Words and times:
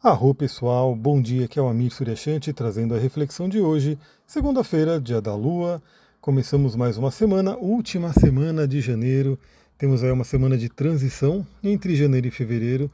Arro 0.00 0.32
pessoal, 0.32 0.94
bom 0.94 1.20
dia, 1.20 1.46
aqui 1.46 1.58
é 1.58 1.62
o 1.62 1.66
Amir 1.66 1.90
Suryashanti 1.90 2.52
trazendo 2.52 2.94
a 2.94 2.98
reflexão 2.98 3.48
de 3.48 3.58
hoje, 3.58 3.98
segunda-feira, 4.24 5.00
dia 5.00 5.20
da 5.20 5.34
Lua. 5.34 5.82
Começamos 6.20 6.76
mais 6.76 6.96
uma 6.96 7.10
semana, 7.10 7.56
última 7.56 8.12
semana 8.12 8.66
de 8.68 8.80
janeiro. 8.80 9.36
Temos 9.76 10.04
aí 10.04 10.12
uma 10.12 10.22
semana 10.22 10.56
de 10.56 10.68
transição 10.68 11.44
entre 11.64 11.96
janeiro 11.96 12.28
e 12.28 12.30
fevereiro. 12.30 12.88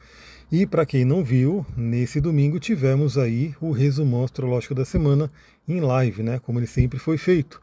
E 0.51 0.67
para 0.67 0.87
quem 0.87 1.05
não 1.05 1.23
viu, 1.23 1.67
nesse 1.77 2.23
domingo 2.23 2.59
tivemos 2.59 3.19
aí 3.19 3.55
o 3.61 3.71
resumo 3.71 4.25
astrológico 4.25 4.75
da 4.75 4.87
semana 4.87 5.31
em 5.69 5.81
live, 5.81 6.23
né? 6.23 6.39
Como 6.39 6.59
ele 6.59 6.67
sempre 6.67 6.99
foi 6.99 7.19
feito. 7.19 7.61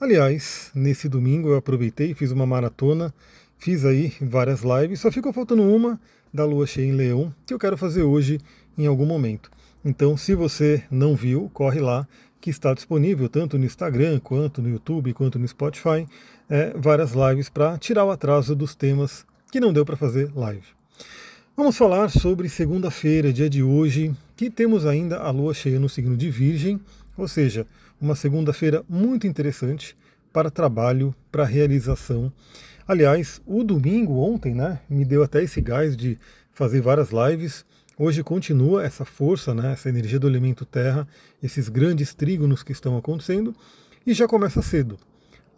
Aliás, 0.00 0.70
nesse 0.72 1.08
domingo 1.08 1.48
eu 1.48 1.56
aproveitei, 1.56 2.14
fiz 2.14 2.30
uma 2.30 2.46
maratona, 2.46 3.12
fiz 3.58 3.84
aí 3.84 4.12
várias 4.20 4.60
lives, 4.60 5.00
só 5.00 5.10
ficou 5.10 5.32
faltando 5.32 5.64
uma 5.64 6.00
da 6.32 6.44
lua 6.44 6.66
cheia 6.66 6.86
em 6.86 6.92
Leão, 6.92 7.34
que 7.46 7.54
eu 7.54 7.58
quero 7.58 7.76
fazer 7.76 8.02
hoje 8.02 8.38
em 8.76 8.86
algum 8.86 9.06
momento. 9.06 9.50
Então, 9.84 10.16
se 10.16 10.34
você 10.34 10.82
não 10.90 11.14
viu, 11.14 11.50
corre 11.52 11.80
lá, 11.80 12.06
que 12.40 12.50
está 12.50 12.74
disponível 12.74 13.28
tanto 13.28 13.58
no 13.58 13.64
Instagram, 13.64 14.20
quanto 14.20 14.60
no 14.62 14.68
YouTube, 14.68 15.12
quanto 15.12 15.38
no 15.38 15.46
Spotify, 15.48 16.06
é, 16.48 16.72
várias 16.76 17.12
lives 17.12 17.48
para 17.48 17.76
tirar 17.78 18.04
o 18.04 18.10
atraso 18.10 18.54
dos 18.54 18.74
temas 18.74 19.26
que 19.50 19.60
não 19.60 19.72
deu 19.72 19.84
para 19.84 19.96
fazer 19.96 20.30
live. 20.34 20.66
Vamos 21.56 21.76
falar 21.76 22.10
sobre 22.10 22.48
segunda-feira, 22.48 23.32
dia 23.32 23.48
de 23.48 23.62
hoje, 23.62 24.14
que 24.36 24.50
temos 24.50 24.84
ainda 24.84 25.18
a 25.18 25.30
lua 25.30 25.54
cheia 25.54 25.80
no 25.80 25.88
signo 25.88 26.16
de 26.16 26.30
Virgem, 26.30 26.78
ou 27.16 27.26
seja, 27.26 27.66
uma 28.00 28.14
segunda-feira 28.14 28.84
muito 28.88 29.26
interessante 29.26 29.96
para 30.32 30.50
trabalho, 30.50 31.14
para 31.32 31.44
realização. 31.44 32.30
Aliás, 32.86 33.40
o 33.46 33.64
domingo 33.64 34.18
ontem, 34.18 34.54
né, 34.54 34.80
me 34.88 35.04
deu 35.04 35.22
até 35.22 35.42
esse 35.42 35.60
gás 35.60 35.96
de 35.96 36.18
fazer 36.52 36.82
várias 36.82 37.08
lives. 37.10 37.64
Hoje 37.98 38.22
continua 38.22 38.84
essa 38.84 39.06
força, 39.06 39.54
né, 39.54 39.72
essa 39.72 39.88
energia 39.88 40.18
do 40.18 40.28
elemento 40.28 40.66
terra, 40.66 41.08
esses 41.42 41.66
grandes 41.70 42.12
trígonos 42.12 42.62
que 42.62 42.70
estão 42.70 42.94
acontecendo, 42.94 43.56
e 44.06 44.12
já 44.12 44.28
começa 44.28 44.60
cedo. 44.60 44.98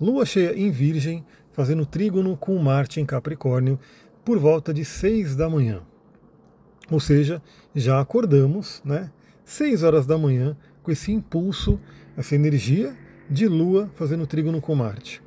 Lua 0.00 0.25
cheia 0.25 0.56
em 0.56 0.70
Virgem, 0.70 1.27
fazendo 1.50 1.84
trígono 1.84 2.36
com 2.36 2.56
Marte 2.58 3.00
em 3.00 3.05
Capricórnio, 3.05 3.77
por 4.25 4.39
volta 4.39 4.72
de 4.72 4.84
6 4.84 5.34
da 5.34 5.50
manhã. 5.50 5.83
Ou 6.89 7.00
seja, 7.00 7.42
já 7.75 8.00
acordamos, 8.00 8.80
né, 8.84 9.11
6 9.45 9.83
horas 9.83 10.06
da 10.06 10.17
manhã, 10.17 10.56
com 10.80 10.92
esse 10.92 11.11
impulso, 11.11 11.80
essa 12.17 12.36
energia 12.36 12.97
de 13.28 13.48
Lua 13.48 13.91
fazendo 13.97 14.28
trígono 14.28 14.61
com 14.61 14.77
Marte. 14.77 15.20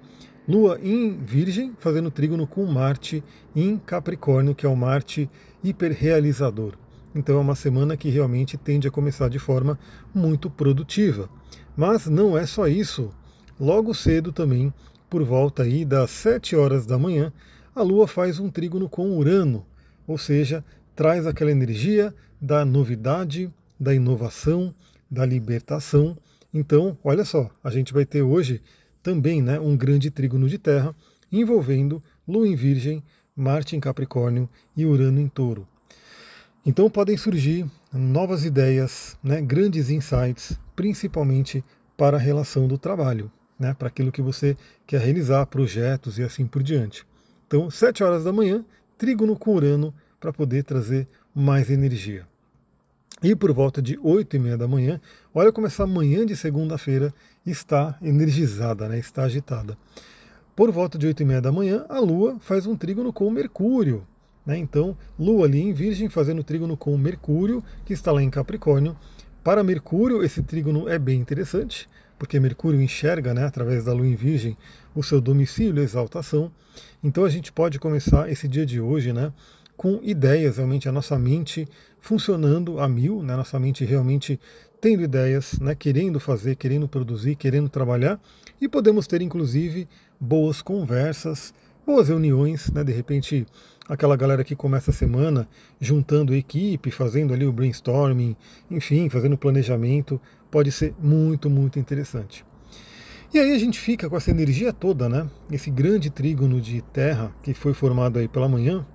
Lua 0.48 0.80
em 0.82 1.18
Virgem, 1.18 1.76
fazendo 1.78 2.10
trígono 2.10 2.48
com 2.48 2.66
Marte 2.68 3.22
em 3.54 3.78
Capricórnio, 3.78 4.56
que 4.56 4.66
é 4.66 4.70
o 4.70 4.78
Marte 4.78 5.30
hiperrealizador. 5.62 6.78
Então 7.14 7.38
é 7.38 7.40
uma 7.40 7.56
semana 7.56 7.98
que 7.98 8.10
realmente 8.10 8.58
tende 8.58 8.88
a 8.88 8.92
começar 8.92 9.30
de 9.30 9.40
forma 9.40 9.78
muito 10.14 10.50
produtiva. 10.50 11.30
Mas 11.76 12.08
não 12.08 12.38
é 12.38 12.46
só 12.46 12.68
isso. 12.68 13.12
Logo 13.60 13.94
cedo 13.94 14.32
também, 14.32 14.74
por 15.10 15.24
volta 15.24 15.64
aí 15.64 15.84
das 15.84 16.10
7 16.12 16.56
horas 16.56 16.86
da 16.86 16.98
manhã, 16.98 17.32
a 17.76 17.82
Lua 17.82 18.08
faz 18.08 18.40
um 18.40 18.50
trígono 18.50 18.90
com 18.90 19.18
Urano, 19.18 19.66
ou 20.08 20.18
seja, 20.18 20.64
traz 20.96 21.26
aquela 21.26 21.52
energia 21.52 22.14
da 22.42 22.66
novidade, 22.66 23.50
da 23.80 23.94
inovação, 23.94 24.74
da 25.10 25.26
libertação. 25.26 26.18
Então, 26.54 26.98
olha 27.04 27.24
só, 27.24 27.50
a 27.64 27.70
gente 27.70 27.94
vai 27.94 28.06
ter 28.06 28.22
hoje 28.22 28.62
também 29.04 29.42
né, 29.42 29.60
um 29.60 29.76
grande 29.76 30.12
trígono 30.12 30.48
de 30.48 30.58
terra 30.58 30.96
envolvendo 31.32 32.04
Lua 32.28 32.48
em 32.48 32.56
Virgem, 32.56 33.04
Marte 33.36 33.76
em 33.76 33.80
Capricórnio 33.80 34.50
e 34.76 34.86
Urano 34.86 35.20
em 35.20 35.28
Touro. 35.28 35.68
Então 36.64 36.92
podem 36.92 37.18
surgir 37.18 37.66
novas 37.92 38.46
ideias, 38.46 39.18
né, 39.24 39.42
grandes 39.42 39.90
insights, 39.90 40.60
principalmente 40.76 41.64
para 41.98 42.18
a 42.18 42.20
relação 42.20 42.68
do 42.68 42.78
trabalho, 42.78 43.32
né, 43.60 43.74
para 43.74 43.88
aquilo 43.88 44.12
que 44.12 44.22
você 44.22 44.56
quer 44.86 45.02
realizar, 45.02 45.46
projetos 45.48 46.20
e 46.20 46.24
assim 46.24 46.46
por 46.46 46.62
diante. 46.62 47.04
Então, 47.48 47.72
7 47.72 48.04
horas 48.04 48.24
da 48.24 48.32
manhã, 48.32 48.64
trígono 48.96 49.36
com 49.36 49.56
Urano 49.56 49.92
para 50.20 50.32
poder 50.32 50.64
trazer 50.64 51.08
mais 51.34 51.72
energia. 51.72 52.28
E 53.24 53.36
por 53.36 53.52
volta 53.52 53.82
de 53.82 54.00
8 54.00 54.36
e 54.36 54.40
meia 54.40 54.58
da 54.58 54.68
manhã, 54.68 55.02
olha 55.34 55.52
como 55.52 55.66
essa 55.66 55.88
manhã 55.88 56.26
de 56.26 56.36
segunda-feira 56.36 57.12
está 57.44 57.98
energizada, 58.04 58.88
né, 58.88 59.00
está 59.00 59.24
agitada. 59.24 59.76
Por 60.56 60.72
volta 60.72 60.96
de 60.98 61.08
8 61.08 61.24
e 61.24 61.26
meia 61.26 61.42
da 61.42 61.52
manhã, 61.52 61.86
a 61.90 62.00
Lua 62.00 62.38
faz 62.40 62.68
um 62.68 62.76
trígono 62.76 63.12
com 63.12 63.30
Mercúrio, 63.32 64.06
né? 64.46 64.58
Então, 64.58 64.98
Lua 65.18 65.46
ali 65.46 65.62
em 65.62 65.74
Virgem 65.74 66.10
fazendo 66.10 66.44
trígono 66.44 66.76
com 66.76 66.98
Mercúrio, 66.98 67.64
que 67.86 67.94
está 67.94 68.12
lá 68.12 68.22
em 68.22 68.30
Capricórnio. 68.30 68.96
Para 69.44 69.64
Mercúrio, 69.64 70.24
esse 70.24 70.42
trígono 70.44 70.88
é 70.88 71.00
bem 71.00 71.20
interessante, 71.20 71.90
porque 72.18 72.40
Mercúrio 72.40 72.82
enxerga, 72.82 73.34
né, 73.34 73.46
através 73.46 73.86
da 73.86 73.94
Lua 73.94 74.06
em 74.06 74.16
Virgem, 74.16 74.56
o 74.94 75.02
seu 75.02 75.20
domicílio, 75.20 75.82
a 75.82 75.84
exaltação. 75.84 76.52
Então, 77.04 77.26
a 77.26 77.30
gente 77.30 77.52
pode 77.52 77.80
começar 77.80 78.30
esse 78.30 78.48
dia 78.48 78.66
de 78.66 78.80
hoje, 78.80 79.12
né, 79.12 79.34
com 79.76 80.00
ideias, 80.04 80.58
realmente 80.58 80.88
a 80.88 80.92
nossa 80.92 81.18
mente 81.18 81.68
funcionando 82.00 82.80
a 82.80 82.88
mil, 82.88 83.24
né, 83.24 83.36
nossa 83.36 83.60
mente 83.60 83.84
realmente 83.84 84.40
tendo 84.80 85.02
ideias, 85.02 85.60
né, 85.60 85.74
querendo 85.74 86.20
fazer, 86.20 86.56
querendo 86.56 86.88
produzir, 86.88 87.36
querendo 87.36 87.70
trabalhar, 87.70 88.20
e 88.60 88.68
podemos 88.68 89.08
ter 89.08 89.22
inclusive 89.22 89.88
boas 90.20 90.62
conversas, 90.62 91.54
boas 91.86 92.10
reuniões, 92.10 92.70
né, 92.72 92.84
de 92.84 92.92
repente 92.92 93.46
aquela 93.90 94.16
galera 94.16 94.44
que 94.44 94.56
começa 94.56 94.92
a 94.92 94.94
semana 94.94 95.48
juntando 95.80 96.34
equipe, 96.34 96.92
fazendo 96.92 97.34
ali 97.34 97.46
o 97.46 97.52
brainstorming, 97.52 98.36
enfim, 98.70 99.10
fazendo 99.10 99.38
planejamento, 99.38 100.20
pode 100.50 100.72
ser 100.72 100.94
muito, 101.00 101.50
muito 101.50 101.78
interessante. 101.80 102.46
E 103.34 103.40
aí 103.40 103.54
a 103.54 103.60
gente 103.60 103.80
fica 103.80 104.10
com 104.10 104.18
essa 104.18 104.30
energia 104.30 104.74
toda, 104.74 105.08
né? 105.08 105.30
Esse 105.50 105.72
grande 105.72 106.10
trígono 106.10 106.60
de 106.60 106.82
terra 106.82 107.34
que 107.42 107.54
foi 107.54 107.74
formado 107.74 108.20
aí 108.20 108.28
pela 108.28 108.48
manhã, 108.48 108.86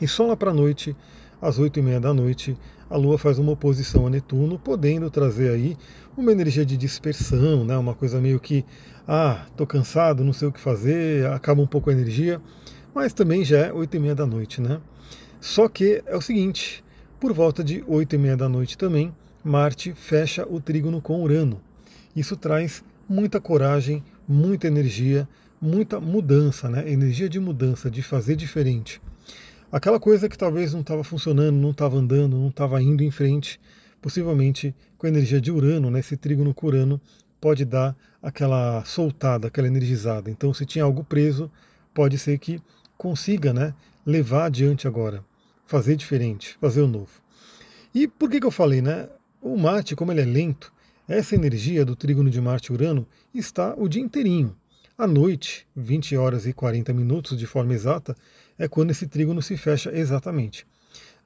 e 0.00 0.08
só 0.08 0.26
lá 0.26 0.36
para 0.36 0.50
a 0.50 0.54
noite, 0.54 0.96
às 1.42 1.58
oito 1.58 1.78
e 1.78 1.82
meia 1.82 2.00
da 2.00 2.14
noite, 2.14 2.56
a 2.88 2.96
Lua 2.96 3.18
faz 3.18 3.38
uma 3.38 3.52
oposição 3.52 4.06
a 4.06 4.10
Netuno, 4.10 4.58
podendo 4.58 5.10
trazer 5.10 5.50
aí 5.50 5.76
uma 6.16 6.32
energia 6.32 6.64
de 6.64 6.76
dispersão, 6.78 7.64
né? 7.64 7.76
Uma 7.76 7.94
coisa 7.94 8.20
meio 8.20 8.40
que, 8.40 8.64
ah, 9.06 9.44
tô 9.56 9.66
cansado, 9.66 10.24
não 10.24 10.32
sei 10.32 10.48
o 10.48 10.52
que 10.52 10.60
fazer, 10.60 11.26
acaba 11.26 11.60
um 11.60 11.66
pouco 11.66 11.90
a 11.90 11.92
energia 11.92 12.40
mas 12.94 13.12
também 13.12 13.44
já 13.44 13.58
é 13.58 13.72
8 13.72 13.96
e 13.96 14.00
meia 14.00 14.14
da 14.14 14.26
noite, 14.26 14.60
né? 14.60 14.80
Só 15.40 15.68
que 15.68 16.02
é 16.06 16.16
o 16.16 16.20
seguinte, 16.20 16.84
por 17.18 17.32
volta 17.32 17.64
de 17.64 17.82
8 17.86 18.14
e 18.14 18.18
meia 18.18 18.36
da 18.36 18.48
noite 18.48 18.76
também, 18.76 19.14
Marte 19.42 19.92
fecha 19.92 20.46
o 20.48 20.60
trígono 20.60 21.00
com 21.00 21.22
Urano. 21.22 21.60
Isso 22.14 22.36
traz 22.36 22.84
muita 23.08 23.40
coragem, 23.40 24.04
muita 24.28 24.68
energia, 24.68 25.28
muita 25.60 25.98
mudança, 25.98 26.68
né? 26.68 26.88
Energia 26.88 27.28
de 27.28 27.40
mudança, 27.40 27.90
de 27.90 28.02
fazer 28.02 28.36
diferente. 28.36 29.00
Aquela 29.72 29.98
coisa 29.98 30.28
que 30.28 30.36
talvez 30.36 30.74
não 30.74 30.82
estava 30.82 31.02
funcionando, 31.02 31.56
não 31.56 31.70
estava 31.70 31.96
andando, 31.96 32.36
não 32.36 32.50
estava 32.50 32.82
indo 32.82 33.02
em 33.02 33.10
frente, 33.10 33.58
possivelmente 34.02 34.74
com 34.98 35.06
a 35.06 35.08
energia 35.08 35.40
de 35.40 35.50
Urano, 35.50 35.90
né? 35.90 36.00
Esse 36.00 36.14
trígono 36.14 36.52
com 36.52 36.66
Urano 36.66 37.00
pode 37.40 37.64
dar 37.64 37.96
aquela 38.22 38.84
soltada, 38.84 39.48
aquela 39.48 39.66
energizada. 39.66 40.30
Então, 40.30 40.52
se 40.52 40.66
tinha 40.66 40.84
algo 40.84 41.02
preso, 41.02 41.50
pode 41.94 42.18
ser 42.18 42.38
que 42.38 42.60
consiga 42.98 43.54
né, 43.54 43.74
levar 44.04 44.44
adiante 44.44 44.86
agora, 44.86 45.24
fazer 45.64 45.96
diferente, 45.96 46.58
fazer 46.60 46.82
o 46.82 46.86
novo. 46.86 47.22
E 47.94 48.06
por 48.06 48.28
que, 48.28 48.40
que 48.40 48.46
eu 48.46 48.50
falei, 48.50 48.82
né? 48.82 49.08
O 49.40 49.56
Marte, 49.56 49.96
como 49.96 50.12
ele 50.12 50.20
é 50.20 50.26
lento, 50.26 50.70
essa 51.08 51.34
energia 51.34 51.82
do 51.82 51.96
trígono 51.96 52.28
de 52.28 52.42
Marte 52.42 52.66
e 52.66 52.74
Urano 52.74 53.06
está 53.34 53.74
o 53.78 53.88
dia 53.88 54.02
inteirinho. 54.02 54.54
À 55.02 55.06
noite, 55.08 55.66
20 55.74 56.16
horas 56.16 56.46
e 56.46 56.52
40 56.52 56.92
minutos 56.92 57.36
de 57.36 57.44
forma 57.44 57.74
exata, 57.74 58.14
é 58.56 58.68
quando 58.68 58.92
esse 58.92 59.08
trígono 59.08 59.42
se 59.42 59.56
fecha 59.56 59.90
exatamente. 59.92 60.64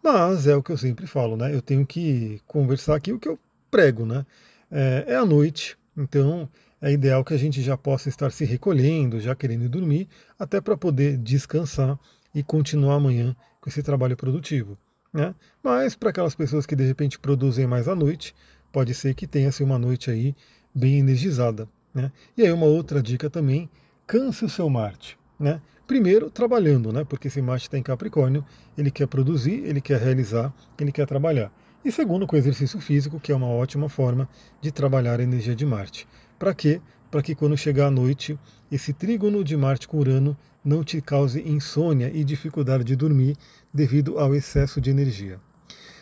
Mas 0.02 0.46
é 0.46 0.56
o 0.56 0.62
que 0.62 0.72
eu 0.72 0.78
sempre 0.78 1.06
falo, 1.06 1.36
né? 1.36 1.54
Eu 1.54 1.60
tenho 1.60 1.84
que 1.84 2.40
conversar 2.46 2.96
aqui 2.96 3.12
o 3.12 3.18
que 3.18 3.28
eu 3.28 3.38
prego, 3.70 4.06
né? 4.06 4.24
É, 4.70 5.04
é 5.08 5.16
à 5.16 5.26
noite, 5.26 5.76
então 5.94 6.48
é 6.80 6.90
ideal 6.90 7.22
que 7.22 7.34
a 7.34 7.36
gente 7.36 7.60
já 7.60 7.76
possa 7.76 8.08
estar 8.08 8.32
se 8.32 8.46
recolhendo, 8.46 9.20
já 9.20 9.34
querendo 9.34 9.68
dormir, 9.68 10.08
até 10.38 10.58
para 10.58 10.74
poder 10.74 11.18
descansar 11.18 11.98
e 12.34 12.42
continuar 12.42 12.94
amanhã 12.94 13.36
com 13.60 13.68
esse 13.68 13.82
trabalho 13.82 14.16
produtivo. 14.16 14.78
Né? 15.12 15.34
Mas 15.62 15.94
para 15.94 16.08
aquelas 16.08 16.34
pessoas 16.34 16.64
que 16.64 16.74
de 16.74 16.86
repente 16.86 17.18
produzem 17.18 17.66
mais 17.66 17.88
à 17.88 17.94
noite, 17.94 18.34
pode 18.72 18.94
ser 18.94 19.12
que 19.12 19.26
tenha-se 19.26 19.62
uma 19.62 19.78
noite 19.78 20.10
aí 20.10 20.34
bem 20.74 20.98
energizada. 20.98 21.68
Né? 21.96 22.12
E 22.36 22.42
aí 22.42 22.52
uma 22.52 22.66
outra 22.66 23.02
dica 23.02 23.30
também, 23.30 23.70
canse 24.06 24.44
o 24.44 24.50
seu 24.50 24.68
Marte. 24.68 25.18
Né? 25.40 25.62
Primeiro, 25.86 26.30
trabalhando, 26.30 26.92
né? 26.92 27.04
porque 27.04 27.28
esse 27.28 27.40
Marte 27.40 27.62
está 27.62 27.78
em 27.78 27.82
Capricórnio, 27.82 28.44
ele 28.76 28.90
quer 28.90 29.06
produzir, 29.06 29.64
ele 29.64 29.80
quer 29.80 29.98
realizar, 29.98 30.52
ele 30.78 30.92
quer 30.92 31.06
trabalhar. 31.06 31.50
E 31.82 31.90
segundo, 31.90 32.26
com 32.26 32.36
exercício 32.36 32.78
físico, 32.80 33.18
que 33.18 33.32
é 33.32 33.34
uma 33.34 33.48
ótima 33.48 33.88
forma 33.88 34.28
de 34.60 34.70
trabalhar 34.70 35.20
a 35.20 35.22
energia 35.22 35.56
de 35.56 35.64
Marte. 35.64 36.06
Para 36.38 36.52
quê? 36.52 36.82
Para 37.10 37.22
que 37.22 37.34
quando 37.34 37.56
chegar 37.56 37.86
a 37.86 37.90
noite, 37.90 38.38
esse 38.70 38.92
trígono 38.92 39.42
de 39.42 39.56
Marte 39.56 39.88
com 39.88 39.96
Urano 39.96 40.36
não 40.62 40.84
te 40.84 41.00
cause 41.00 41.40
insônia 41.48 42.10
e 42.12 42.24
dificuldade 42.24 42.84
de 42.84 42.94
dormir 42.94 43.38
devido 43.72 44.18
ao 44.18 44.34
excesso 44.34 44.82
de 44.82 44.90
energia. 44.90 45.38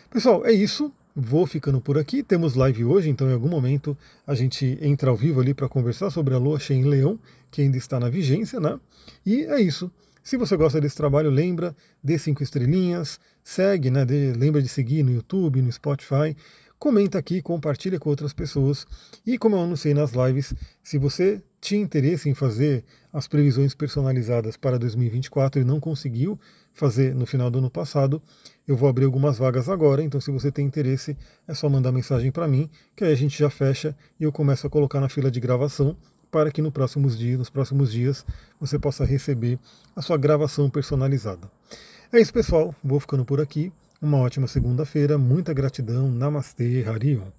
Pessoal, 0.09 0.45
é 0.45 0.51
isso. 0.51 0.91
Vou 1.17 1.47
ficando 1.47 1.79
por 1.79 1.97
aqui. 1.97 2.21
Temos 2.21 2.55
live 2.55 2.83
hoje, 2.83 3.09
então 3.09 3.29
em 3.29 3.33
algum 3.33 3.47
momento 3.47 3.97
a 4.27 4.35
gente 4.35 4.77
entra 4.81 5.09
ao 5.09 5.15
vivo 5.15 5.39
ali 5.39 5.53
para 5.53 5.69
conversar 5.69 6.09
sobre 6.09 6.33
a 6.33 6.37
lua 6.37 6.59
cheia 6.59 6.77
em 6.77 6.83
Leão, 6.83 7.17
que 7.49 7.61
ainda 7.61 7.77
está 7.77 7.97
na 7.97 8.09
vigência, 8.09 8.59
né? 8.59 8.77
E 9.25 9.45
é 9.45 9.61
isso. 9.61 9.89
Se 10.21 10.35
você 10.35 10.57
gosta 10.57 10.81
desse 10.81 10.97
trabalho, 10.97 11.29
lembra, 11.29 11.73
dê 12.03 12.19
cinco 12.19 12.43
estrelinhas, 12.43 13.17
segue, 13.41 13.89
né? 13.89 14.03
De, 14.03 14.33
lembra 14.33 14.61
de 14.61 14.67
seguir 14.67 15.03
no 15.03 15.11
YouTube, 15.11 15.61
no 15.61 15.71
Spotify. 15.71 16.35
Comenta 16.77 17.17
aqui, 17.17 17.41
compartilha 17.41 17.99
com 17.99 18.09
outras 18.09 18.33
pessoas. 18.33 18.85
E 19.25 19.37
como 19.37 19.55
eu 19.55 19.61
anunciei 19.61 19.93
nas 19.93 20.11
lives, 20.11 20.53
se 20.83 20.97
você 20.97 21.41
tinha 21.61 21.81
interesse 21.81 22.29
em 22.29 22.33
fazer 22.33 22.83
as 23.11 23.27
previsões 23.27 23.73
personalizadas 23.73 24.57
para 24.57 24.77
2024 24.77 25.61
e 25.61 25.63
não 25.63 25.79
conseguiu 25.79 26.39
fazer 26.73 27.15
no 27.15 27.25
final 27.25 27.49
do 27.49 27.59
ano 27.59 27.69
passado, 27.69 28.21
eu 28.67 28.75
vou 28.75 28.89
abrir 28.89 29.05
algumas 29.05 29.37
vagas 29.37 29.69
agora, 29.69 30.03
então 30.03 30.19
se 30.19 30.29
você 30.29 30.51
tem 30.51 30.65
interesse, 30.65 31.17
é 31.47 31.53
só 31.53 31.69
mandar 31.69 31.91
mensagem 31.91 32.31
para 32.31 32.47
mim, 32.47 32.69
que 32.95 33.03
aí 33.03 33.13
a 33.13 33.15
gente 33.15 33.39
já 33.39 33.49
fecha 33.49 33.95
e 34.19 34.23
eu 34.23 34.31
começo 34.31 34.67
a 34.67 34.69
colocar 34.69 34.99
na 34.99 35.07
fila 35.07 35.31
de 35.31 35.39
gravação 35.39 35.95
para 36.29 36.51
que 36.51 36.61
no 36.61 36.71
próximos 36.71 37.17
dias, 37.17 37.39
nos 37.39 37.49
próximos 37.49 37.91
dias 37.91 38.25
você 38.59 38.77
possa 38.77 39.05
receber 39.05 39.57
a 39.95 40.01
sua 40.01 40.17
gravação 40.17 40.69
personalizada. 40.69 41.49
É 42.11 42.19
isso, 42.19 42.33
pessoal. 42.33 42.75
Vou 42.83 42.99
ficando 42.99 43.23
por 43.23 43.39
aqui. 43.39 43.71
Uma 44.01 44.17
ótima 44.17 44.47
segunda-feira. 44.47 45.17
Muita 45.17 45.53
gratidão. 45.53 46.09
Namastê, 46.11 46.83
Harion. 46.87 47.31